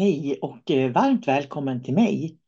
[0.00, 2.38] Hej och eh, varmt välkommen till mig.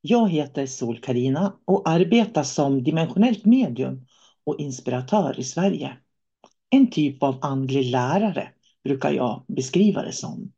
[0.00, 4.06] Jag heter sol karina och arbetar som dimensionellt medium
[4.44, 5.96] och inspiratör i Sverige.
[6.70, 8.48] En typ av andlig lärare
[8.84, 10.52] brukar jag beskriva det som.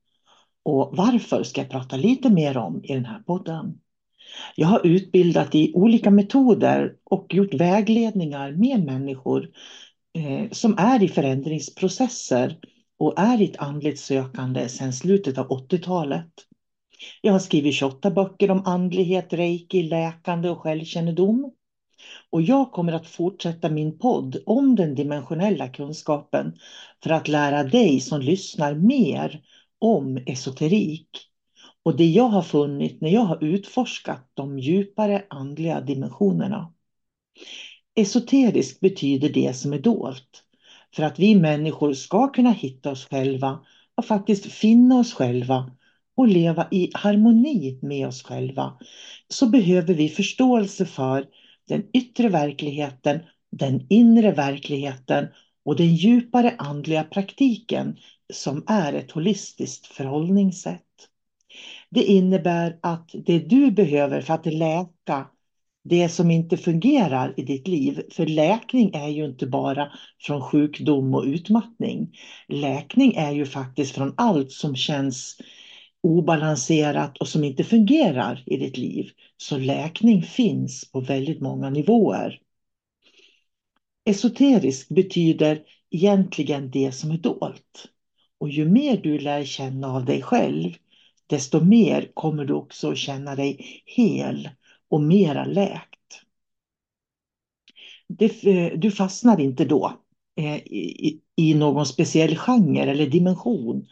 [0.63, 3.81] Och varför ska jag prata lite mer om i den här podden.
[4.57, 9.51] Jag har utbildat i olika metoder och gjort vägledningar med människor
[10.19, 12.59] eh, som är i förändringsprocesser
[13.01, 16.31] och är i ett andligt sökande sedan slutet av 80-talet.
[17.21, 21.53] Jag har skrivit 28 böcker om andlighet, reiki, läkande och självkännedom.
[22.31, 26.53] Och jag kommer att fortsätta min podd om den dimensionella kunskapen
[27.03, 29.43] för att lära dig som lyssnar mer
[29.79, 31.09] om esoterik.
[31.83, 36.73] Och det jag har funnit när jag har utforskat de djupare andliga dimensionerna.
[37.95, 40.45] Esoterisk betyder det som är dolt.
[40.95, 43.61] För att vi människor ska kunna hitta oss själva
[43.95, 45.71] och faktiskt finna oss själva
[46.17, 48.73] och leva i harmoni med oss själva
[49.29, 51.27] så behöver vi förståelse för
[51.69, 53.21] den yttre verkligheten,
[53.53, 55.27] den inre verkligheten
[55.65, 57.97] och den djupare andliga praktiken
[58.33, 60.81] som är ett holistiskt förhållningssätt.
[61.91, 65.27] Det innebär att det du behöver för att läka
[65.83, 68.03] det som inte fungerar i ditt liv.
[68.13, 72.17] För läkning är ju inte bara från sjukdom och utmattning.
[72.49, 75.37] Läkning är ju faktiskt från allt som känns
[76.03, 79.11] obalanserat och som inte fungerar i ditt liv.
[79.37, 82.41] Så läkning finns på väldigt många nivåer.
[84.05, 87.87] Esoterisk betyder egentligen det som är dolt.
[88.39, 90.73] Och ju mer du lär känna av dig själv,
[91.27, 94.49] desto mer kommer du också känna dig hel
[94.91, 96.23] och mera läkt.
[98.21, 99.93] Eh, du fastnar inte då
[100.37, 100.57] eh,
[101.37, 103.87] i någon speciell genre eller dimension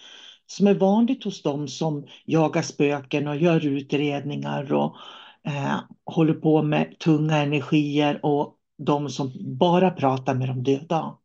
[0.47, 4.97] som är vanligt hos dem som jagar spöken och gör utredningar och
[5.44, 11.19] eh, håller på med tunga energier och de som bara pratar med de döda.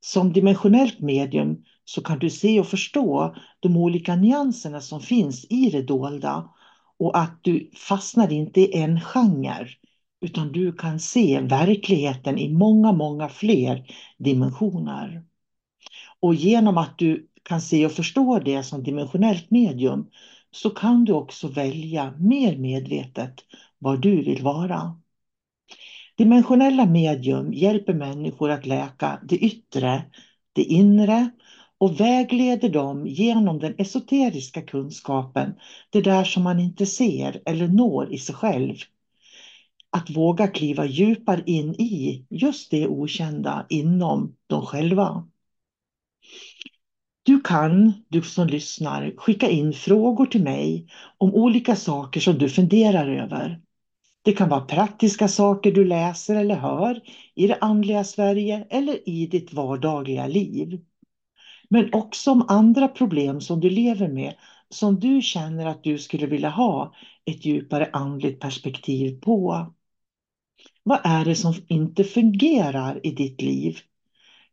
[0.00, 5.70] Som dimensionellt medium så kan du se och förstå de olika nyanserna som finns i
[5.70, 6.51] det dolda
[7.02, 9.68] och att du fastnar inte i en genre
[10.20, 13.86] utan du kan se verkligheten i många, många fler
[14.18, 15.24] dimensioner.
[16.20, 20.10] Och genom att du kan se och förstå det som dimensionellt medium
[20.50, 23.34] så kan du också välja mer medvetet
[23.78, 25.00] vad du vill vara.
[26.16, 30.02] Dimensionella medium hjälper människor att läka det yttre,
[30.52, 31.30] det inre
[31.82, 35.54] och vägleder dem genom den esoteriska kunskapen,
[35.90, 38.74] det där som man inte ser eller når i sig själv.
[39.90, 45.28] Att våga kliva djupare in i just det okända inom dem själva.
[47.22, 50.86] Du kan, du som lyssnar, skicka in frågor till mig
[51.18, 53.60] om olika saker som du funderar över.
[54.22, 57.00] Det kan vara praktiska saker du läser eller hör
[57.34, 60.80] i det andliga Sverige eller i ditt vardagliga liv.
[61.72, 64.34] Men också om andra problem som du lever med
[64.68, 69.66] som du känner att du skulle vilja ha ett djupare andligt perspektiv på.
[70.82, 73.78] Vad är det som inte fungerar i ditt liv?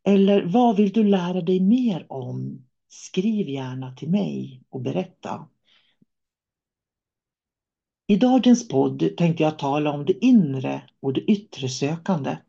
[0.04, 2.66] Eller vad vill du lära dig mer om?
[2.88, 5.48] Skriv gärna till mig och berätta.
[8.06, 12.46] I dagens podd tänkte jag tala om det inre och det yttre sökandet.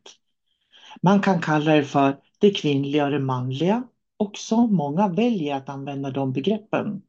[1.01, 3.83] Man kan kalla det för det kvinnliga och det manliga
[4.21, 7.01] och så Många väljer att använda de begreppen.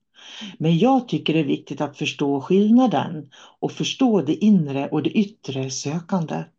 [0.59, 3.31] Men jag tycker det är viktigt att förstå skillnaden
[3.61, 6.53] och förstå det inre och det yttre sökandet.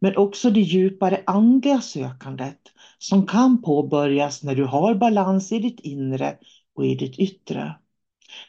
[0.00, 2.60] Men också det djupare andliga sökandet
[2.98, 6.38] som kan påbörjas när du har balans i ditt inre
[6.74, 7.74] och i ditt yttre.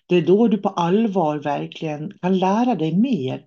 [0.08, 3.42] Det är då du på allvar verkligen kan lära dig mer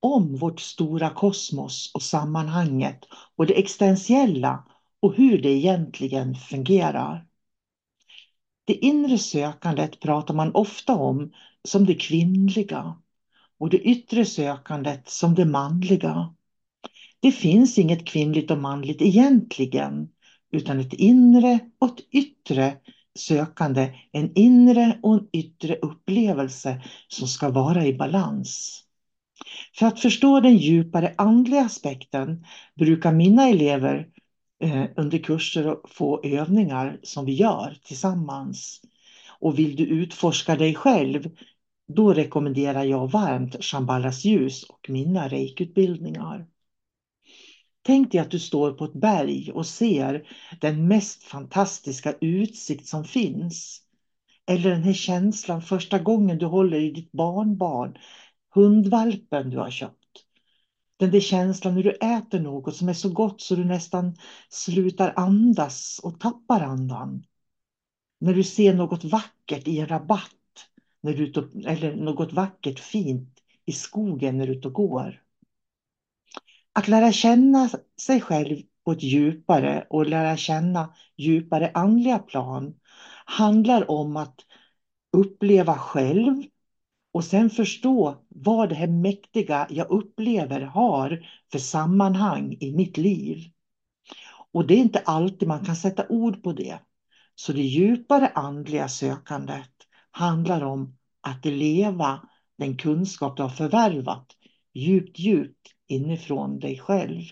[0.00, 2.98] om vårt stora kosmos och sammanhanget
[3.36, 4.64] och det existentiella
[5.04, 7.26] och hur det egentligen fungerar.
[8.64, 11.32] Det inre sökandet pratar man ofta om
[11.68, 12.96] som det kvinnliga
[13.58, 16.34] och det yttre sökandet som det manliga.
[17.20, 20.08] Det finns inget kvinnligt och manligt egentligen,
[20.50, 22.76] utan ett inre och ett yttre
[23.18, 28.80] sökande, en inre och en yttre upplevelse som ska vara i balans.
[29.78, 34.08] För att förstå den djupare andliga aspekten brukar mina elever
[34.60, 38.80] eh, under kurser och få övningar som vi gör tillsammans.
[39.38, 41.30] Och vill du utforska dig själv,
[41.88, 46.46] då rekommenderar jag varmt Shambhalas ljus och mina reikutbildningar.
[47.82, 50.28] Tänk dig att du står på ett berg och ser
[50.60, 53.80] den mest fantastiska utsikt som finns.
[54.46, 57.98] Eller den här känslan första gången du håller i ditt barnbarn,
[58.54, 60.03] hundvalpen du har köpt.
[60.96, 64.16] Den där känslan när du äter något som är så gott så du nästan
[64.48, 67.24] slutar andas och tappar andan.
[68.20, 70.30] När du ser något vackert i en rabatt
[71.00, 71.32] när du,
[71.66, 75.22] eller något vackert fint i skogen när du är ute och går.
[76.72, 77.70] Att lära känna
[78.00, 82.74] sig själv på ett djupare och lära känna djupare andliga plan
[83.24, 84.40] handlar om att
[85.12, 86.42] uppleva själv
[87.14, 93.44] och sen förstå vad det här mäktiga jag upplever har för sammanhang i mitt liv.
[94.52, 96.78] Och det är inte alltid man kan sätta ord på det.
[97.34, 99.70] Så det djupare andliga sökandet
[100.10, 102.28] handlar om att leva
[102.58, 104.26] den kunskap du har förvärvat
[104.72, 107.22] djupt, djupt inifrån dig själv.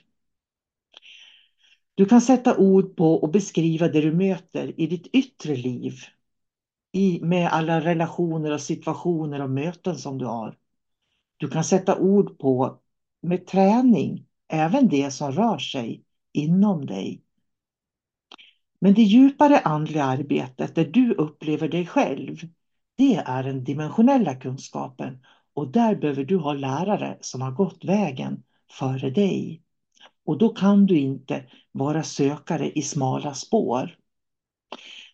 [1.94, 5.94] Du kan sätta ord på och beskriva det du möter i ditt yttre liv.
[6.92, 10.56] I, med alla relationer och situationer och möten som du har.
[11.36, 12.78] Du kan sätta ord på
[13.22, 17.22] med träning, även det som rör sig inom dig.
[18.78, 22.36] Men det djupare andliga arbetet där du upplever dig själv,
[22.94, 25.18] det är den dimensionella kunskapen
[25.54, 29.62] och där behöver du ha lärare som har gått vägen före dig.
[30.24, 33.96] Och då kan du inte vara sökare i smala spår.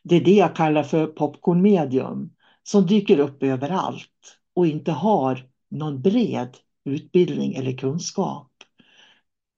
[0.03, 2.31] Det är det jag kallar för popcornmedium
[2.63, 8.53] som dyker upp överallt och inte har någon bred utbildning eller kunskap.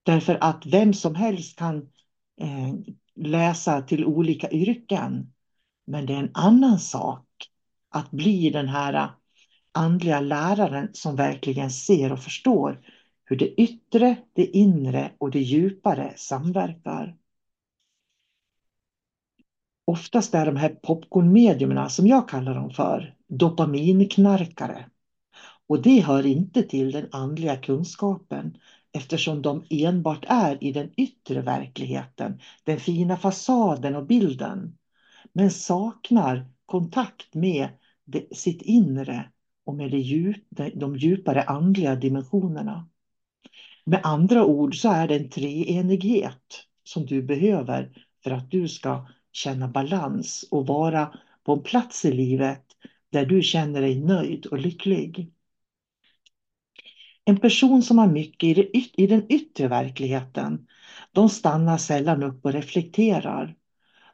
[0.03, 1.77] Därför att vem som helst kan
[2.41, 2.75] eh,
[3.17, 5.33] läsa till olika yrken.
[5.87, 7.27] Men det är en annan sak
[7.91, 9.11] att bli den här
[9.73, 12.81] andliga läraren som verkligen ser och förstår
[13.25, 17.17] hur det yttre, det inre och det djupare samverkar.
[19.85, 24.87] Oftast är de här popcornmediumerna, som jag kallar dem för, dopaminknarkare.
[25.67, 28.57] Och det hör inte till den andliga kunskapen
[28.93, 34.79] eftersom de enbart är i den yttre verkligheten, den fina fasaden och bilden,
[35.33, 37.69] men saknar kontakt med
[38.05, 39.31] det, sitt inre
[39.65, 42.89] och med det djup, de djupare andliga dimensionerna.
[43.85, 49.07] Med andra ord så är det en treenighet som du behöver för att du ska
[49.33, 52.65] känna balans och vara på en plats i livet
[53.13, 55.33] där du känner dig nöjd och lycklig.
[57.25, 58.59] En person som har mycket
[58.97, 60.67] i, den yttre verkligheten,
[61.13, 63.57] de stannar sällan upp och reflekterar.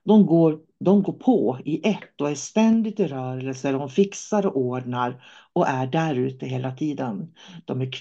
[0.04, 3.72] De går, de går på i ett och är ständigt i rörelse.
[3.72, 7.34] De fixar och ordnar och är där ute hela tiden.
[7.64, 7.92] De är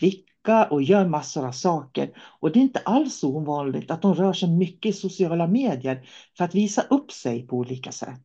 [0.45, 2.11] kvicka och gör massor av saker.
[2.39, 6.45] Och det är inte alls ovanligt att de rör sig mycket i sociala medier för
[6.45, 8.21] att visa upp sig på olika sätt.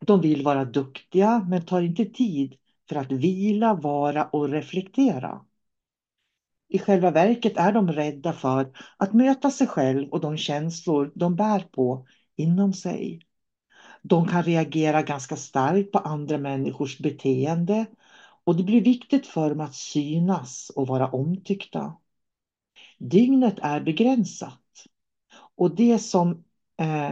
[0.00, 2.54] De vill vara duktiga men tar inte tid
[2.88, 5.40] för att vila, vara och reflektera.
[6.68, 11.36] I själva verket är de rädda för att möta sig själv och de känslor de
[11.36, 12.06] bär på
[12.36, 13.20] inom sig.
[14.02, 17.86] De kan reagera ganska starkt på andra människors beteende
[18.44, 21.96] och det blir viktigt för dem att synas och vara omtyckta.
[22.98, 24.86] Dygnet är begränsat
[25.54, 26.44] och det som,
[26.76, 27.10] eh,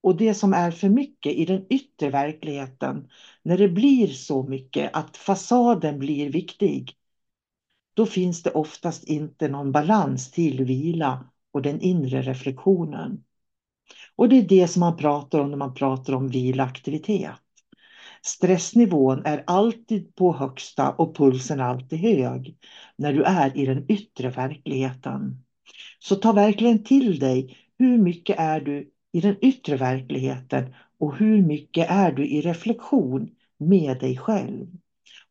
[0.00, 3.08] och det som är för mycket i den yttre verkligheten,
[3.42, 6.96] när det blir så mycket att fasaden blir viktig,
[7.94, 13.24] då finns det oftast inte någon balans till vila och den inre reflektionen.
[14.16, 17.43] Och det är det som man pratar om när man pratar om vilaktivitet.
[18.26, 22.56] Stressnivån är alltid på högsta och pulsen alltid hög
[22.96, 25.44] när du är i den yttre verkligheten.
[25.98, 31.42] Så ta verkligen till dig hur mycket är du i den yttre verkligheten och hur
[31.42, 34.66] mycket är du i reflektion med dig själv.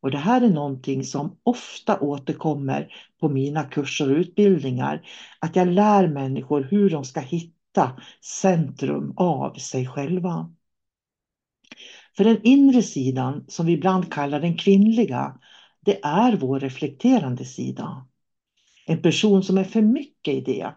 [0.02, 5.08] Och det här är någonting som ofta återkommer på mina kurser och utbildningar.
[5.40, 8.00] Att jag lär människor hur de ska hitta
[8.42, 10.54] centrum av sig själva.
[12.18, 15.40] För den inre sidan, som vi ibland kallar den kvinnliga,
[15.80, 18.08] det är vår reflekterande sida.
[18.86, 20.76] En person som är för mycket i det,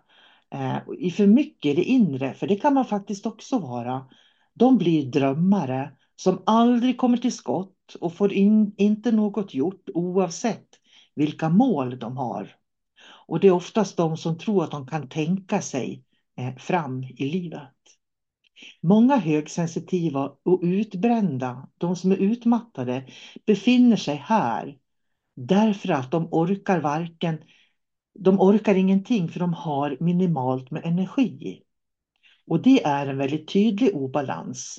[0.50, 4.06] eh, i för mycket i det inre, för det kan man faktiskt också vara,
[4.54, 10.68] de blir drömmare som aldrig kommer till skott och får in, inte något gjort oavsett
[11.14, 12.54] vilka mål de har.
[13.26, 16.04] Och det är oftast de som tror att de kan tänka sig
[16.38, 17.95] eh, fram i livet.
[18.80, 23.06] Många högsensitiva och utbrända, de som är utmattade,
[23.46, 24.78] befinner sig här
[25.36, 27.38] därför att de orkar varken,
[28.14, 31.62] de orkar ingenting för de har minimalt med energi.
[32.46, 34.78] Och det är en väldigt tydlig obalans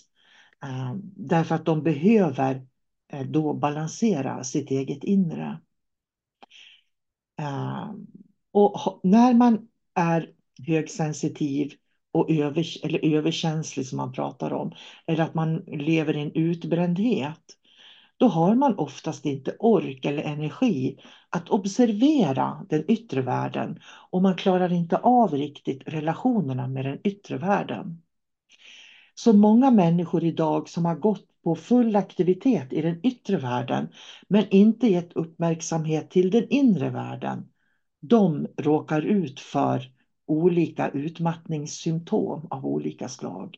[0.63, 2.67] eh, därför att de behöver
[3.13, 5.61] eh, då balansera sitt eget inre.
[7.39, 7.91] Eh,
[8.51, 10.33] och när man är
[10.67, 11.73] högsensitiv
[12.11, 14.71] och över, eller överkänslig som man pratar om,
[15.07, 17.41] eller att man lever i en utbrändhet,
[18.17, 20.97] då har man oftast inte ork eller energi
[21.29, 23.79] att observera den yttre världen
[24.11, 28.01] och man klarar inte av riktigt relationerna med den yttre världen.
[29.15, 33.87] Så många människor idag som har gått på full aktivitet i den yttre världen
[34.27, 37.49] men inte gett uppmärksamhet till den inre världen,
[38.01, 39.96] de råkar ut för
[40.27, 43.57] olika utmattningssymptom av olika slag.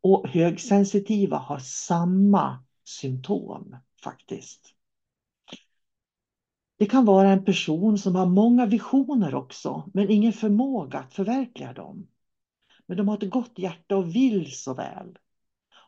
[0.00, 4.74] Och högsensitiva har samma symptom faktiskt.
[6.78, 11.72] Det kan vara en person som har många visioner också, men ingen förmåga att förverkliga
[11.72, 12.08] dem.
[12.86, 15.18] Men de har ett gott hjärta och vill så väl.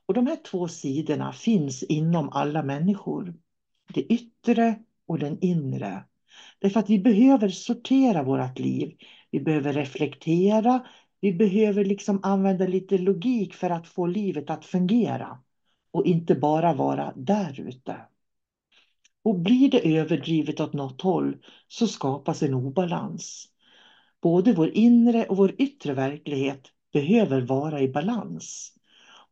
[0.06, 3.34] Och de här två sidorna finns inom alla människor.
[3.94, 6.04] Det yttre och den inre.
[6.58, 8.96] Därför att vi behöver sortera vårt liv.
[9.30, 10.86] Vi behöver reflektera.
[11.20, 15.38] Vi behöver liksom använda lite logik för att få livet att fungera.
[15.92, 17.96] Och inte bara vara där ute.
[19.22, 21.36] Och blir det överdrivet åt något håll
[21.68, 23.48] så skapas en obalans.
[24.22, 28.74] Både vår inre och vår yttre verklighet behöver vara i balans.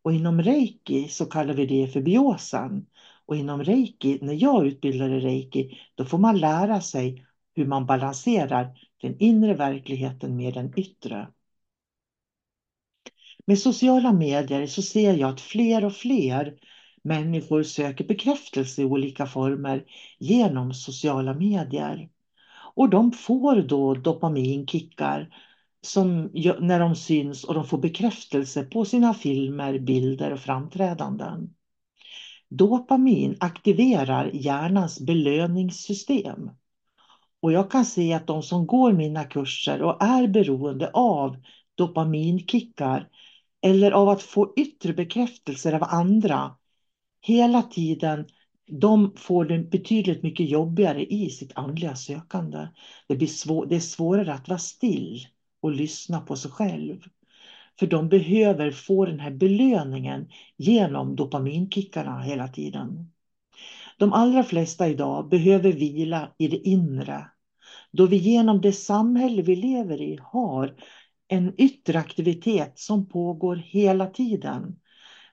[0.03, 2.87] Och inom reiki så kallar vi det för biosan.
[3.27, 7.27] Och inom reiki, när jag utbildar i reiki, då får man lära sig
[7.59, 11.29] hur man balanserar den inre verkligheten med den yttre.
[13.47, 16.59] Med sociala medier så ser jag att fler och fler
[17.03, 19.85] människor söker bekräftelse i olika former
[20.19, 22.09] genom sociala medier.
[22.75, 25.35] Och de får då dopaminkickar
[25.81, 31.55] som, när de syns och de får bekräftelse på sina filmer, bilder och framträdanden.
[32.49, 36.51] Dopamin aktiverar hjärnans belöningssystem.
[37.41, 41.37] Och jag kan se att de som går mina kurser och är beroende av
[41.75, 43.09] dopaminkickar
[43.61, 46.57] eller av att få yttre bekräftelser av andra
[47.21, 48.27] hela tiden,
[48.67, 52.69] de får det betydligt mycket jobbigare i sitt andliga sökande.
[53.07, 55.27] Det, blir svår, det är svårare att vara still
[55.61, 57.01] och lyssna på sig själv.
[57.79, 63.11] För de behöver få den här belöningen genom dopaminkickarna hela tiden.
[63.99, 67.31] De allra flesta idag behöver vila i det inre.
[67.93, 70.75] Då vi genom det samhälle vi lever i har
[71.29, 74.81] en yttre aktivitet som pågår hela tiden.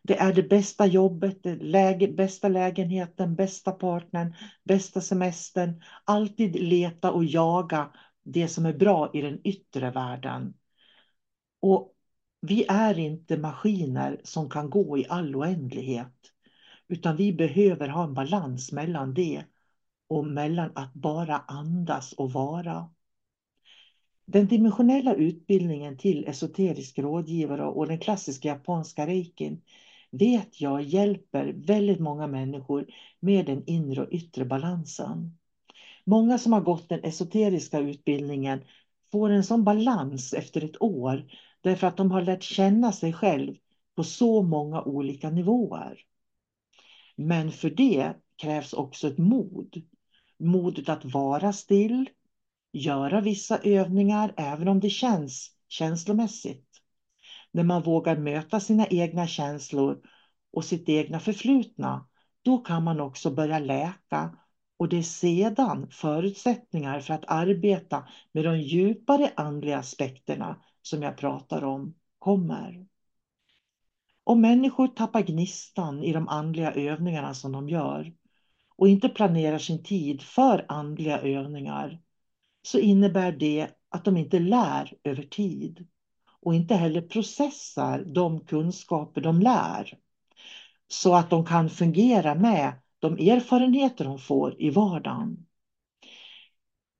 [0.04, 5.82] Det är det bästa jobbet, det läge, bästa lägenheten, bästa partnern, bästa semestern.
[6.04, 7.92] Alltid leta och jaga
[8.24, 10.54] det som är bra i den yttre världen.
[11.60, 11.94] Och
[12.42, 16.35] vi är inte maskiner som kan gå i all oändlighet.
[16.88, 19.44] Utan vi behöver ha en balans mellan det
[20.08, 22.90] och mellan att bara andas och vara.
[24.26, 29.62] Den dimensionella utbildningen till esoterisk rådgivare och den klassiska japanska reikin
[30.12, 32.86] vet jag hjälper väldigt många människor
[33.20, 35.38] med den inre och yttre balansen.
[36.04, 38.60] Många som har gått den esoteriska utbildningen
[39.12, 41.24] får en sån balans efter ett år
[41.62, 43.56] därför att de har lärt känna sig själv
[43.96, 46.00] på så många olika nivåer.
[47.16, 49.82] Men för det krävs också ett mod.
[50.40, 52.10] Modet att vara still,
[52.74, 56.68] göra vissa övningar även om det känns känslomässigt.
[57.52, 59.98] När man vågar möta sina egna känslor
[60.52, 62.08] och sitt egna förflutna,
[62.42, 64.38] då kan man också börja läka
[64.78, 71.18] och det är sedan förutsättningar för att arbeta med de djupare andliga aspekterna som jag
[71.18, 72.86] pratar om kommer.
[74.28, 78.14] Om människor tappar gnistan i de andliga övningarna som de gör.
[78.76, 82.00] Och inte planerar sin tid för andliga övningar.
[82.62, 85.88] Så innebär det att de inte lär över tid.
[86.42, 89.98] Och inte heller processar de kunskaper de lär.
[90.88, 95.46] Så att de kan fungera med de erfarenheter de får i vardagen.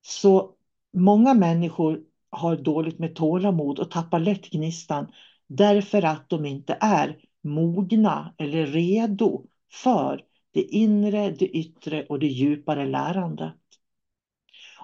[0.02, 0.56] Så
[0.94, 5.12] många människor har dåligt med tålamod och tappar lätt gnistan
[5.48, 10.22] därför att de inte är mogna eller redo för
[10.52, 13.56] det inre, det yttre och det djupare lärandet.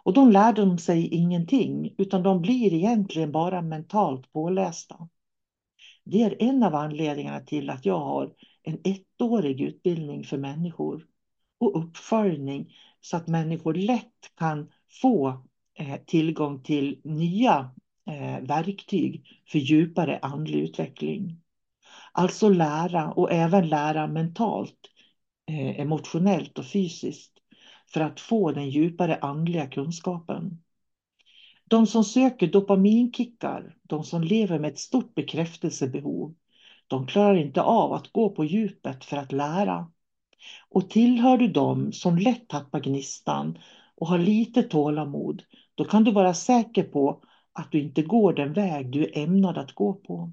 [0.04, 5.10] Och då lär de sig ingenting utan de blir egentligen bara mentalt pålästa.
[6.04, 11.06] Det är en av anledningarna till att jag har en ettårig utbildning för människor
[11.60, 14.70] och uppföljning så att människor lätt kan
[15.02, 17.72] få eh, tillgång till nya
[18.12, 21.42] Eh, verktyg för djupare andlig utveckling.
[22.12, 24.78] Alltså lära och även lära mentalt,
[25.52, 27.32] eh, emotionellt och fysiskt
[27.94, 30.64] för att få den djupare andliga kunskapen.
[31.66, 36.36] De som söker dopaminkickar, de som lever med ett stort bekräftelsebehov,
[36.88, 39.92] de klarar inte av att gå på djupet för att lära.
[40.70, 43.58] Och tillhör du dem som lätt tappar gnistan
[43.96, 45.44] och har lite tålamod,
[45.76, 49.58] då kan du vara säker på att du inte går den väg du är ämnad
[49.58, 50.32] att gå på.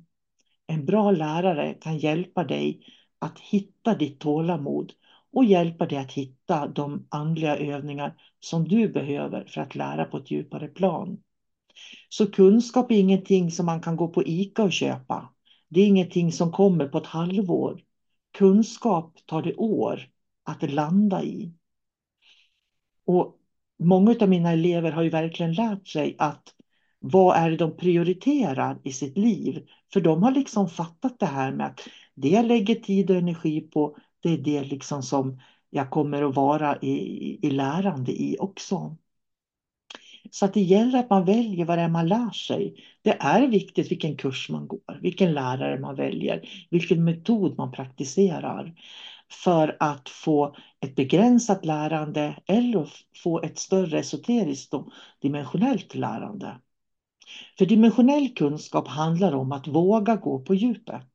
[0.66, 2.80] En bra lärare kan hjälpa dig
[3.18, 4.92] att hitta ditt tålamod
[5.32, 10.16] och hjälpa dig att hitta de andliga övningar som du behöver för att lära på
[10.16, 11.18] ett djupare plan.
[12.08, 15.32] Så kunskap är ingenting som man kan gå på ICA och köpa.
[15.68, 17.82] Det är ingenting som kommer på ett halvår.
[18.32, 20.08] Kunskap tar det år
[20.44, 21.52] att landa i.
[23.04, 23.38] Och
[23.78, 26.54] många av mina elever har ju verkligen lärt sig att
[27.00, 29.66] vad är det de prioriterar i sitt liv?
[29.92, 31.80] För de har liksom fattat det här med att
[32.14, 36.36] det jag lägger tid och energi på, det är det liksom som jag kommer att
[36.36, 38.96] vara i, i lärande i också.
[40.30, 42.84] Så att det gäller att man väljer vad det är man lär sig.
[43.02, 48.74] Det är viktigt vilken kurs man går, vilken lärare man väljer, vilken metod man praktiserar
[49.44, 52.90] för att få ett begränsat lärande eller
[53.22, 54.88] få ett större esoteriskt och
[55.22, 56.60] dimensionellt lärande.
[57.58, 61.08] För dimensionell kunskap handlar om att våga gå på djupet.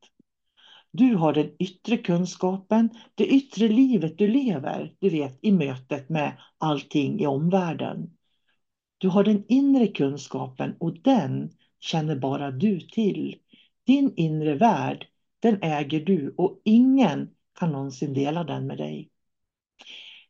[0.91, 6.37] Du har den yttre kunskapen, det yttre livet du lever, du vet, i mötet med
[6.57, 8.17] allting i omvärlden.
[8.97, 13.35] Du har den inre kunskapen och den känner bara du till.
[13.85, 15.07] Din inre värld,
[15.39, 19.09] den äger du och ingen kan någonsin dela den med dig.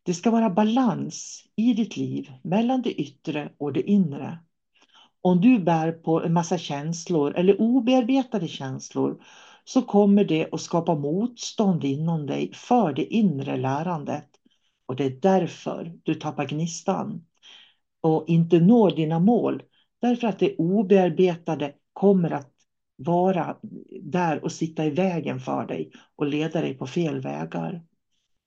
[0.04, 4.39] Det ska vara balans i ditt liv mellan det yttre och det inre.
[5.25, 9.23] Om du bär på en massa känslor eller obearbetade känslor
[9.63, 14.29] så kommer det att skapa motstånd inom dig för det inre lärandet.
[14.86, 17.25] Och det är därför du tappar gnistan
[18.01, 19.63] och inte når dina mål.
[20.01, 22.53] Därför att det obearbetade kommer att
[22.95, 23.57] vara
[24.01, 27.83] där och sitta i vägen för dig och leda dig på fel vägar.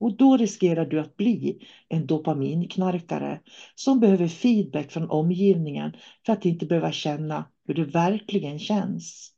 [0.01, 3.41] Och då riskerar du att bli en dopaminknarkare
[3.75, 9.33] som behöver feedback från omgivningen för att inte behöva känna hur det verkligen känns.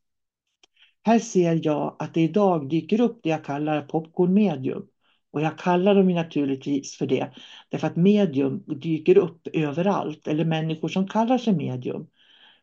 [1.02, 4.86] Här ser jag att det idag dyker upp det jag kallar popcornmedium.
[5.30, 7.32] Och jag kallar dem naturligtvis för det,
[7.68, 12.06] därför att medium dyker upp överallt, eller människor som kallar sig medium.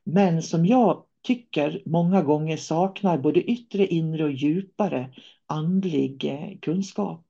[0.03, 5.13] Men som jag tycker många gånger saknar både yttre, inre och djupare
[5.47, 7.24] andlig eh, kunskap.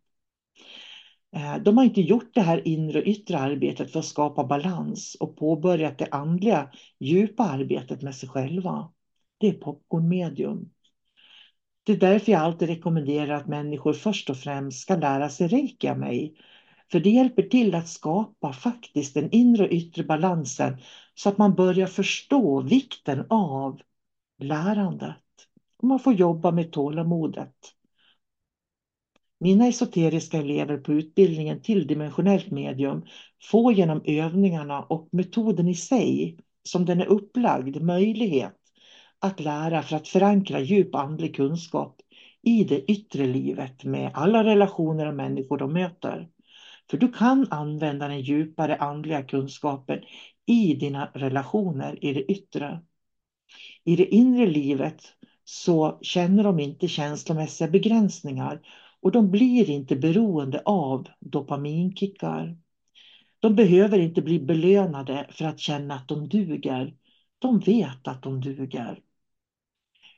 [1.36, 5.18] Eh, de har inte gjort det här inre och yttre arbetet för att skapa balans
[5.20, 8.92] och påbörjat det andliga djupa arbetet med sig själva.
[9.38, 10.70] Det är popcornmedium.
[11.84, 15.88] Det är därför jag alltid rekommenderar att människor först och främst ska lära sig reiki
[15.88, 16.36] av mig.
[16.92, 20.78] För det hjälper till att skapa faktiskt den inre och yttre balansen
[21.16, 23.82] så att man börjar förstå vikten av
[24.40, 25.18] lärandet.
[25.78, 27.56] Och man får jobba med tålamodet.
[29.46, 33.06] Mina esoteriska elever på utbildningen till dimensionellt medium
[33.52, 38.54] får genom övningarna och metoden i sig, som den är upplagd, möjlighet
[39.20, 41.96] att lära för att förankra djup andlig kunskap
[42.42, 46.28] i det yttre livet med alla relationer och människor de möter.
[46.90, 50.00] För du kan använda den djupare andliga kunskapen
[50.46, 52.82] i dina relationer i det yttre.
[53.84, 55.02] I det inre livet
[55.44, 58.60] så känner de inte känslomässiga begränsningar
[59.06, 62.58] och de blir inte beroende av dopaminkickar.
[63.40, 66.96] De behöver inte bli belönade för att känna att de duger.
[67.40, 69.00] De vet att de duger.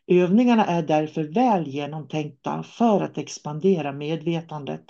[0.07, 4.85] Övningarna är därför väl genomtänkta för att expandera medvetandet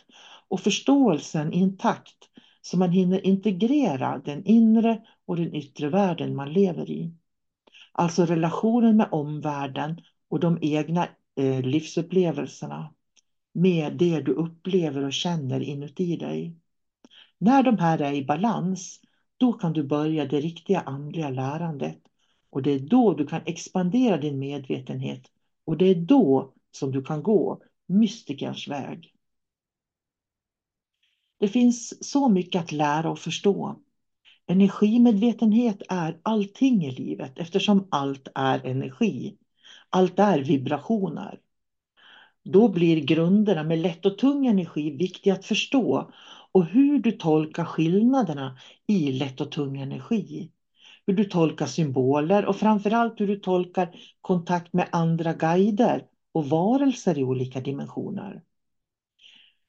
[0.48, 2.30] och förståelsen intakt
[2.62, 7.14] så man hinner integrera den inre och den yttre världen man lever i.
[7.92, 11.08] Alltså relationen med omvärlden och de egna
[11.40, 12.94] eh, livsupplevelserna
[13.58, 16.56] med det du upplever och känner inuti dig.
[17.38, 19.02] När de här är i balans,
[19.38, 21.98] då kan du börja det riktiga andliga lärandet
[22.50, 25.22] och det är då du kan expandera din medvetenhet
[25.65, 29.13] och det är då som du kan gå mystikerns väg.
[31.39, 33.80] Det finns så mycket att lära och förstå.
[34.46, 39.38] Energimedvetenhet är allting i livet eftersom allt är energi.
[39.89, 41.39] Allt är vibrationer.
[42.50, 46.12] Då blir grunderna med lätt och tung energi viktiga att förstå
[46.52, 48.58] och hur du tolkar skillnaderna
[48.88, 50.52] i lätt och tung energi.
[51.08, 57.18] Hur du tolkar symboler och framförallt hur du tolkar kontakt med andra guider och varelser
[57.18, 58.44] i olika dimensioner.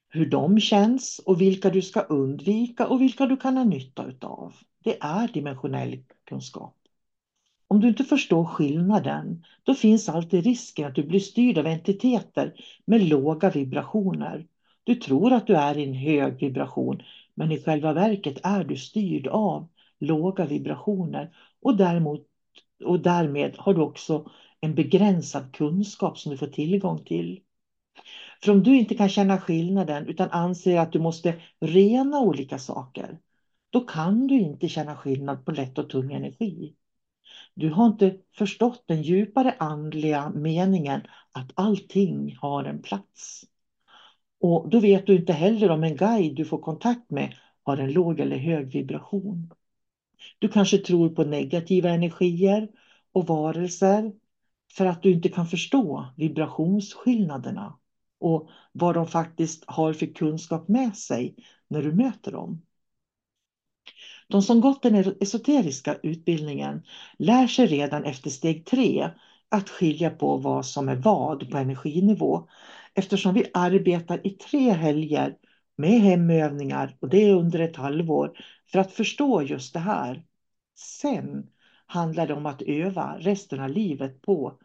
[0.08, 4.54] Hur de känns och vilka du ska undvika och vilka du kan ha nytta utav.
[4.84, 6.77] Det är dimensionell kunskap.
[7.70, 12.54] Om du inte förstår skillnaden, då finns alltid risken att du blir styrd av entiteter
[12.86, 14.46] med låga vibrationer.
[14.84, 17.02] Du tror att du är i en hög vibration,
[17.34, 19.68] men i själva verket är du styrd av
[20.00, 22.26] låga vibrationer och, däremot,
[22.84, 27.40] och därmed har du också en begränsad kunskap som du får tillgång till.
[28.42, 33.18] För om du inte kan känna skillnaden utan anser att du måste rena olika saker,
[33.70, 36.74] då kan du inte känna skillnad på lätt och tung energi.
[37.54, 41.00] Du har inte förstått den djupare andliga meningen
[41.32, 43.44] att allting har en plats.
[44.40, 47.92] Och då vet du inte heller om en guide du får kontakt med har en
[47.92, 49.52] låg eller hög vibration.
[50.38, 52.68] Du kanske tror på negativa energier
[53.12, 54.12] och varelser
[54.72, 57.78] för att du inte kan förstå vibrationsskillnaderna
[58.20, 61.34] och vad de faktiskt har för kunskap med sig
[61.68, 62.62] när du möter dem.
[64.28, 66.82] De som gått den esoteriska utbildningen
[67.18, 69.10] lär sig redan efter steg tre
[69.48, 72.48] att skilja på vad som är vad på energinivå
[72.94, 75.36] eftersom vi arbetar i tre helger
[75.76, 78.32] med hemövningar och det är under ett halvår
[78.72, 80.24] för att förstå just det här.
[80.78, 81.46] Sen
[81.86, 84.58] handlar det om att öva resten av livet på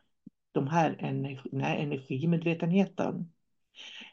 [0.52, 3.32] de här energi, energimedvetenheten.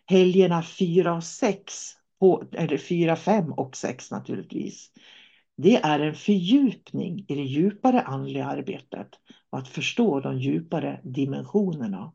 [0.06, 1.74] Helgerna 4 och 6,
[2.52, 4.90] eller 4, 5 och 6 naturligtvis,
[5.62, 9.08] det är en fördjupning i det djupare andliga arbetet
[9.50, 12.12] och att förstå de djupare dimensionerna.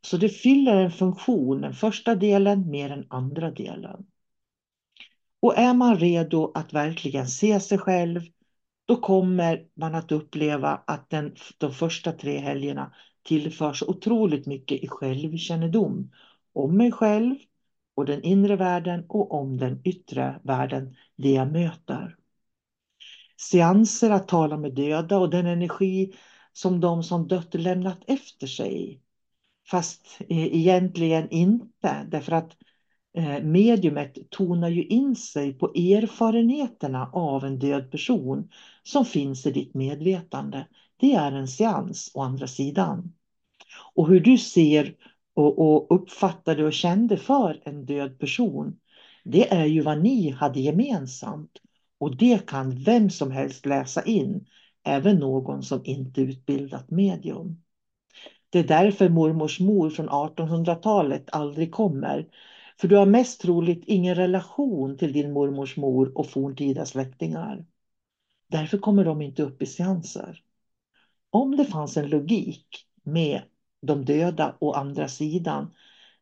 [0.00, 4.06] Så det fyller en funktion, den första delen mer än andra delen.
[5.40, 8.20] Och är man redo att verkligen se sig själv,
[8.86, 14.88] då kommer man att uppleva att den, de första tre helgerna tillförs otroligt mycket i
[14.88, 16.10] självkännedom
[16.52, 17.34] om mig själv
[17.94, 22.16] och den inre världen och om den yttre världen, det jag möter
[23.36, 26.14] seanser att tala med döda och den energi
[26.52, 29.00] som de som dött lämnat efter sig.
[29.70, 32.56] Fast eh, egentligen inte, därför att
[33.16, 38.48] eh, mediumet tonar ju in sig på erfarenheterna av en död person
[38.82, 40.66] som finns i ditt medvetande.
[40.96, 43.12] Det är en seans å andra sidan.
[43.94, 44.94] Och hur du ser
[45.34, 48.80] och, och uppfattade och kände för en död person,
[49.24, 51.50] det är ju vad ni hade gemensamt.
[52.04, 54.46] Och det kan vem som helst läsa in,
[54.82, 57.62] även någon som inte utbildat medium.
[58.50, 62.28] Det är därför mormors mor från 1800-talet aldrig kommer.
[62.80, 67.66] För du har mest troligt ingen relation till din mormors mor och forntida släktingar.
[68.48, 70.42] Därför kommer de inte upp i seanser.
[71.30, 72.66] Om det fanns en logik
[73.02, 73.42] med
[73.82, 75.74] de döda och andra sidan,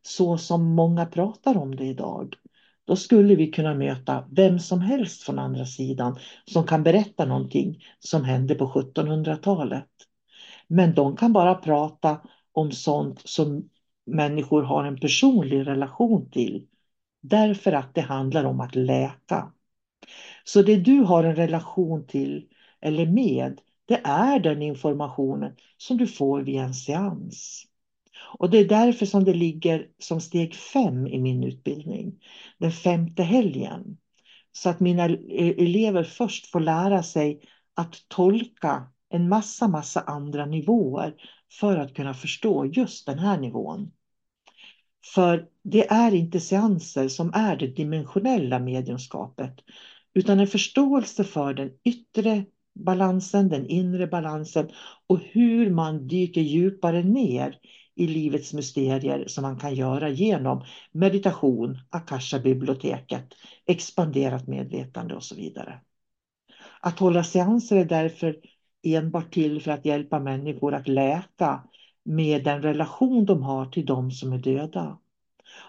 [0.03, 2.35] så som många pratar om det idag,
[2.93, 7.85] då skulle vi kunna möta vem som helst från andra sidan som kan berätta någonting
[7.99, 9.89] som hände på 1700-talet.
[10.67, 12.21] Men de kan bara prata
[12.53, 13.69] om sånt som
[14.07, 16.67] människor har en personlig relation till.
[17.23, 19.53] Därför att det handlar om att läka.
[20.45, 22.47] Så det du har en relation till
[22.81, 27.67] eller med, det är den informationen som du får vid en seans.
[28.39, 32.13] Och det är därför som det ligger som steg fem i min utbildning,
[32.59, 33.97] den femte helgen.
[34.53, 37.41] Så att mina e-, elever först får lära sig
[37.75, 41.15] att tolka en massa, massa andra nivåer
[41.61, 43.91] för att kunna förstå just den här nivån.
[45.15, 49.55] För det är inte seanser som är det dimensionella mediumskapet,
[50.15, 54.71] utan en förståelse för den yttre balansen, den inre balansen
[55.07, 57.59] och hur man dyker djupare ner
[57.95, 63.25] i livets mysterier som man kan göra genom meditation, Akasha-biblioteket,
[63.67, 65.81] expanderat medvetande och så vidare.
[66.81, 68.37] Att hålla seanser är därför
[68.83, 71.63] enbart till för att hjälpa människor att läka
[72.05, 74.99] med den relation de har till de som är döda.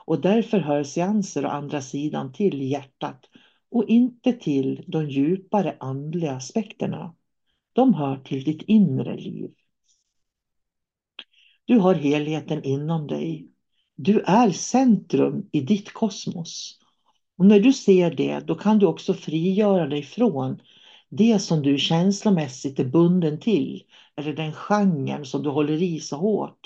[0.06, 3.26] Och därför hör seanser å andra sidan till hjärtat
[3.72, 7.16] och inte till de djupare andliga aspekterna.
[7.74, 9.52] De hör till ditt inre liv.
[11.66, 13.48] Du har helheten inom dig.
[13.96, 16.80] Du är centrum i ditt kosmos.
[17.38, 20.62] Och när du ser det, då kan du också frigöra dig från
[21.10, 23.84] det som du känslomässigt är bunden till,
[24.16, 26.60] eller den genren som du håller i så hårt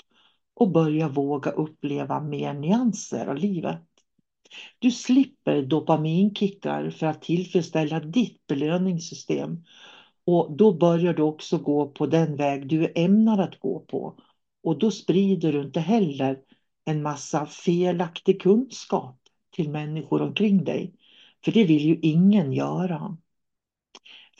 [0.54, 3.82] och börja våga uppleva mer nyanser av livet.
[4.78, 9.64] Du slipper dopaminkickar för att tillfredsställa ditt belöningssystem
[10.24, 14.18] och då börjar du också gå på den väg du är ämnad att gå på
[14.62, 16.38] och då sprider du inte heller
[16.84, 19.20] en massa felaktig kunskap
[19.56, 20.94] till människor omkring dig.
[21.44, 23.16] För det vill ju ingen göra.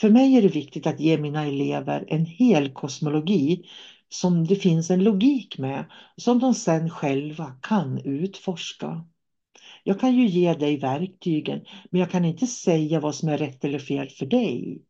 [0.00, 3.64] För mig är det viktigt att ge mina elever en hel kosmologi
[4.09, 5.85] som det finns en logik med,
[6.16, 9.04] som de sen själva kan utforska.
[9.83, 13.64] Jag kan ju ge dig verktygen, men jag kan inte säga vad som är rätt
[13.64, 14.83] eller fel för dig.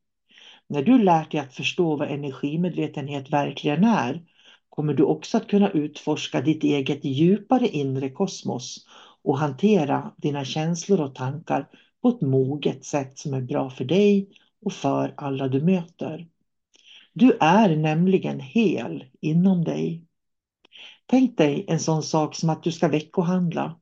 [0.67, 4.25] När du lärt dig att förstå vad energimedvetenhet verkligen är,
[4.79, 8.87] kommer du också att kunna utforska ditt eget djupare inre kosmos
[9.23, 11.69] och hantera dina känslor och tankar
[12.03, 14.29] på ett moget sätt som är bra för dig
[14.65, 16.29] och för alla du möter.
[17.13, 20.05] Du är nämligen hel inom dig.
[21.07, 23.81] Tänk dig en sån sak som att du ska veckohandla.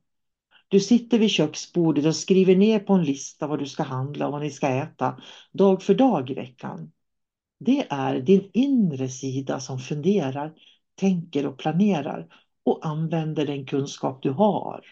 [0.67, 4.31] Du sitter vid köksbordet och skriver ner på en lista vad du ska handla och
[4.31, 6.91] vad ni ska äta dag för dag i veckan.
[7.59, 10.53] Det är din inre sida som funderar,
[10.99, 12.27] tänker och planerar
[12.65, 14.85] och använder den kunskap du har.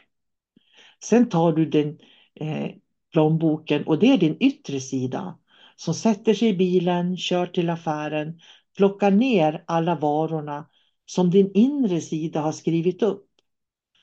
[1.04, 2.00] Sen tar du den
[2.36, 2.72] eh,
[3.12, 5.38] plånboken och det är din yttre sida
[5.76, 8.40] som sätter sig i bilen, kör till affären,
[8.78, 10.70] plockar ner alla varorna
[11.06, 13.28] som din inre sida har skrivit upp.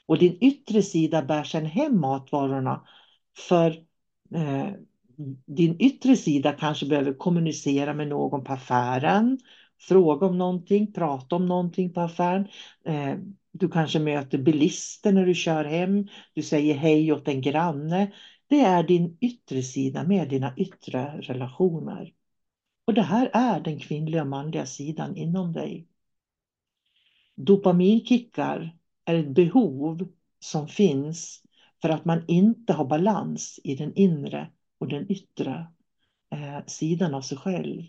[0.07, 2.87] Och din yttre sida bär sedan hem matvarorna
[3.49, 3.71] för
[4.35, 4.69] eh,
[5.47, 9.39] din yttre sida kanske behöver kommunicera med någon på affären,
[9.89, 12.49] fråga om någonting, prata om någonting på affären.
[12.85, 13.17] Eh,
[13.53, 18.13] du kanske möter bilister när du kör hem, du säger hej åt en granne.
[18.47, 22.13] Det är din yttre sida med dina yttre relationer.
[22.85, 25.89] Och det här är den kvinnliga och manliga sidan inom dig.
[27.35, 31.43] Dopaminkickar är ett behov som finns
[31.83, 35.67] för att man inte har balans i den inre och den yttre
[36.31, 37.83] eh, sidan av sig själv.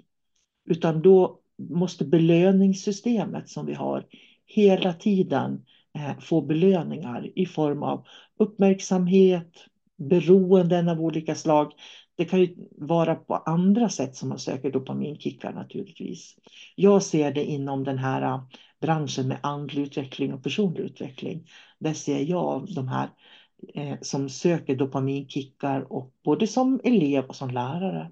[0.65, 4.06] Utan då måste belöningssystemet som vi har
[4.46, 8.06] hela tiden eh, få belöningar i form av
[8.38, 9.66] uppmärksamhet,
[9.98, 11.72] beroenden av olika slag.
[12.16, 16.36] Det kan ju vara på andra sätt som man söker dopaminkickar naturligtvis.
[16.76, 18.44] Jag ser det inom den här eh,
[18.82, 21.50] branschen med andlig utveckling och personlig utveckling.
[21.80, 23.10] Där ser jag de här
[23.74, 28.12] eh, som söker dopaminkickar och både som elev och som lärare.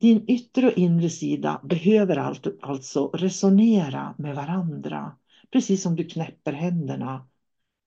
[0.00, 2.16] Din yttre och inre sida behöver
[2.62, 5.16] alltså resonera med varandra.
[5.52, 7.28] Precis som du knäpper händerna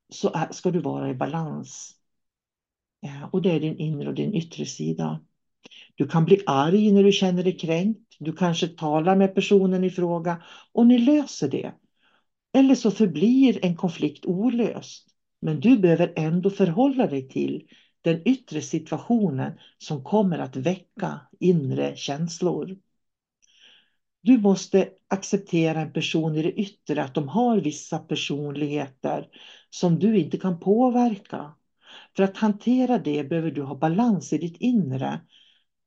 [0.09, 1.95] så ska du vara i balans
[3.05, 5.21] eh, och det är din inre och din yttre sida.
[5.95, 8.15] Du kan bli arg när du känner dig kränkt.
[8.19, 11.73] Du kanske talar med personen i fråga och ni löser det.
[12.53, 15.07] Eller så förblir en konflikt olöst.
[15.41, 17.67] Men du behöver ändå förhålla dig till
[18.01, 22.77] den yttre situationen som kommer att väcka inre känslor.
[24.21, 29.27] Du måste acceptera en person i det yttre, att de har vissa personligheter
[29.69, 31.53] som du inte kan påverka.
[32.15, 35.19] För att hantera det behöver du ha balans i ditt inre.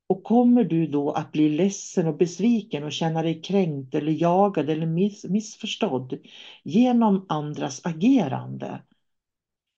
[0.07, 4.69] Och kommer du då att bli ledsen och besviken och känna dig kränkt eller jagad
[4.69, 6.17] eller miss missförstådd
[6.63, 8.81] genom andras agerande.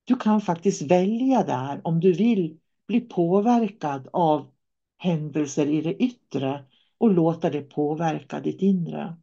[0.06, 4.52] Du kan faktiskt välja där om du vill bli påverkad av
[4.98, 6.66] händelser i det yttre
[6.98, 9.16] och låta det påverka ditt inre.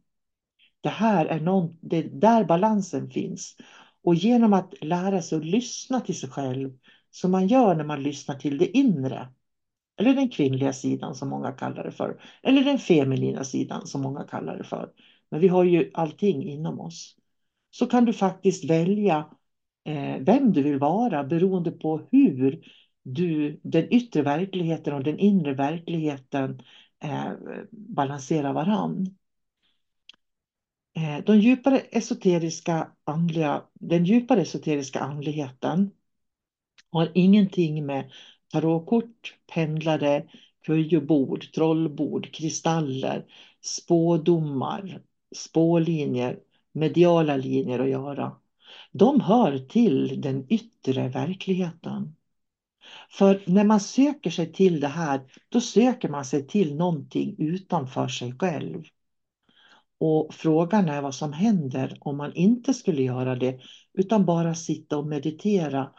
[0.81, 3.55] Det här är någon, det är där balansen finns.
[4.03, 6.77] Och genom att lära sig att lyssna till sig själv
[7.11, 9.27] som man gör när man lyssnar till det inre
[9.97, 14.23] eller den kvinnliga sidan som många kallar det för, eller den feminina sidan som många
[14.23, 14.89] kallar det för.
[15.29, 17.15] Men vi har ju allting inom oss.
[17.71, 19.25] Så kan du faktiskt välja
[19.85, 22.65] Eh, vem du vill vara beroende på hur
[23.03, 26.61] du, den yttre verkligheten och den inre verkligheten
[27.03, 27.31] eh,
[27.71, 29.15] balanserar varann.
[30.95, 35.91] Eh, de djupare esoteriska andliga, den djupare esoteriska andligheten
[36.91, 38.11] har ingenting med
[38.51, 40.23] tarotkort, pendlare,
[40.61, 43.25] kujobord, trollbord, kristaller,
[43.61, 45.01] spådomar,
[45.35, 46.39] spålinjer,
[46.71, 48.35] mediala linjer att göra.
[48.95, 52.15] De hör till den yttre verkligheten.
[53.09, 58.07] För när man söker sig till det här, då söker man sig till någonting utanför
[58.07, 58.83] sig själv.
[59.97, 63.59] Och frågan är vad som händer om man inte skulle göra det,
[63.93, 65.91] utan bara sitta och meditera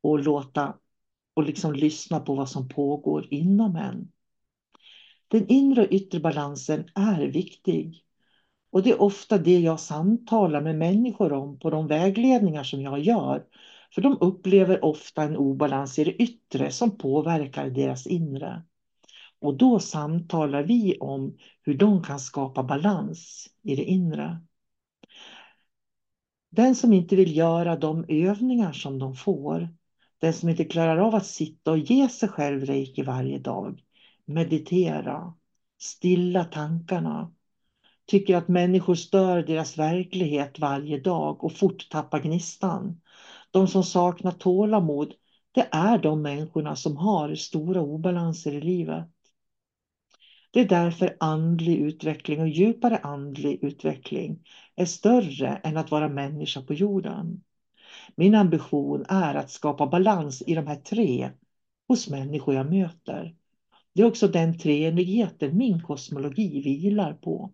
[0.00, 0.76] och låta
[1.34, 4.12] och liksom lyssna på vad som pågår inom en.
[5.28, 8.04] Den inre och yttre balansen är viktig.
[8.72, 12.98] Och det är ofta det jag samtalar med människor om på de vägledningar som jag
[12.98, 13.44] gör.
[13.94, 18.62] För de upplever ofta en obalans i det yttre som påverkar deras inre.
[19.40, 24.40] Och då samtalar vi om hur de kan skapa balans i det inre.
[26.50, 29.68] Den som inte vill göra de övningar som de får,
[30.18, 33.82] den som inte klarar av att sitta och ge sig själv reiki varje dag,
[34.24, 35.34] meditera,
[35.78, 37.32] stilla tankarna,
[38.12, 43.00] tycker att människor stör deras verklighet varje dag och fort tappar gnistan.
[43.50, 45.14] De som saknar tålamod,
[45.52, 49.08] det är de människorna som har stora obalanser i livet.
[50.50, 54.40] Det är därför andlig utveckling och djupare andlig utveckling
[54.76, 57.42] är större än att vara människa på jorden.
[58.16, 61.30] Min ambition är att skapa balans i de här tre
[61.88, 63.34] hos människor jag möter.
[63.94, 67.52] Det är också den treenigheten min kosmologi vilar på.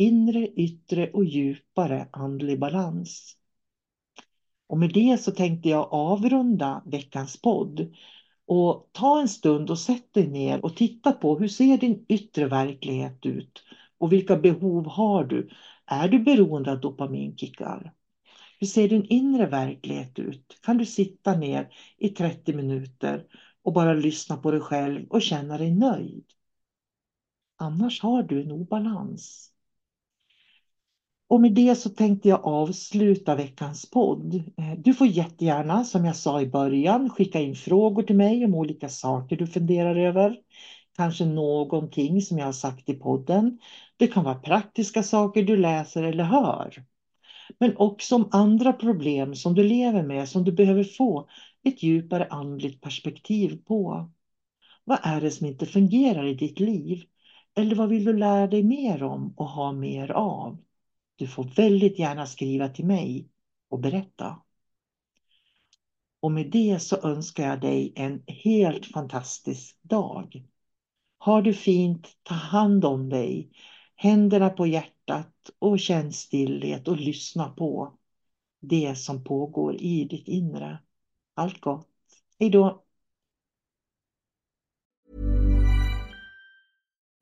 [0.00, 3.36] Inre, yttre och djupare andlig balans.
[4.66, 7.94] Och med det så tänkte jag avrunda veckans podd
[8.46, 12.48] och ta en stund och sätt dig ner och titta på hur ser din yttre
[12.48, 13.62] verklighet ut
[13.98, 15.50] och vilka behov har du?
[15.86, 17.92] Är du beroende av dopaminkickar?
[18.60, 20.58] Hur ser din inre verklighet ut?
[20.62, 23.26] Kan du sitta ner i 30 minuter
[23.62, 26.24] och bara lyssna på dig själv och känna dig nöjd?
[27.56, 29.52] Annars har du en obalans.
[31.28, 34.34] Och med det så tänkte jag avsluta veckans podd.
[34.34, 38.54] Eh, du får jättegärna, som jag sa i början, skicka in frågor till mig om
[38.54, 40.36] olika saker du funderar över.
[40.96, 43.58] Kanske någonting som jag har sagt i podden.
[43.96, 46.84] Det kan vara praktiska saker du läser eller hör.
[47.58, 51.28] Men också om andra problem som du lever med som du behöver få
[51.64, 54.10] ett djupare andligt perspektiv på.
[54.84, 57.02] Vad är det som inte fungerar i ditt liv?
[57.56, 60.58] Eller vad vill du lära dig mer om och ha mer av?
[61.18, 63.28] Du får väldigt gärna skriva till mig
[63.68, 64.42] och berätta.
[66.20, 70.44] Och med det så önskar jag dig en helt fantastisk dag.
[71.18, 73.50] Har du fint, ta hand om dig.
[73.94, 77.98] Händerna på hjärtat och känn stillhet och lyssna på
[78.60, 80.78] det som pågår i ditt inre.
[81.34, 81.88] Allt gott.
[82.38, 82.84] Hej då!